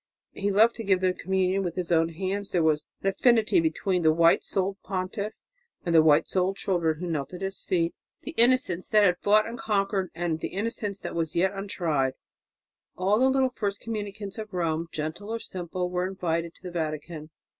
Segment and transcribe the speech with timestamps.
[0.33, 4.01] He loved to give them communion with his own hands; there was an affinity between
[4.01, 5.35] the white souled pontiff
[5.85, 7.93] and the white souled children who knelt at his feet
[8.23, 12.13] the innocence that had fought and conquered and the innocence that was as yet untried.
[12.97, 17.29] All the little first communicants of Rome, gentle or simple, were invited to the Vatican.